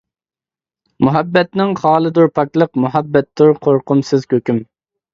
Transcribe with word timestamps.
مۇھەببەتنىڭ 1.07 1.75
خالىدۇر 1.83 2.33
پاكلىق، 2.39 2.75
مۇھەببەتتۇر 2.87 3.57
قورقۇمسىز 3.69 4.31
ھۆكۈم. 4.37 4.69